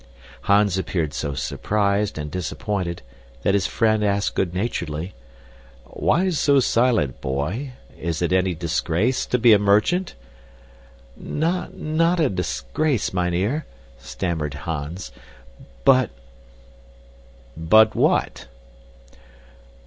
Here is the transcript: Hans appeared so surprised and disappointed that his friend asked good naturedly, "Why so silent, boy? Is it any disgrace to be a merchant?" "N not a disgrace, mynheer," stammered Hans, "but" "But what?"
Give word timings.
Hans 0.45 0.79
appeared 0.79 1.13
so 1.13 1.35
surprised 1.35 2.17
and 2.17 2.31
disappointed 2.31 3.03
that 3.43 3.53
his 3.53 3.67
friend 3.67 4.03
asked 4.03 4.33
good 4.33 4.51
naturedly, 4.51 5.13
"Why 5.83 6.31
so 6.31 6.59
silent, 6.59 7.21
boy? 7.21 7.73
Is 7.99 8.19
it 8.23 8.33
any 8.33 8.55
disgrace 8.55 9.27
to 9.27 9.37
be 9.37 9.53
a 9.53 9.59
merchant?" 9.59 10.15
"N 11.23 11.37
not 11.97 12.19
a 12.19 12.31
disgrace, 12.31 13.13
mynheer," 13.13 13.67
stammered 13.99 14.55
Hans, 14.55 15.11
"but" 15.85 16.09
"But 17.55 17.93
what?" 17.93 18.47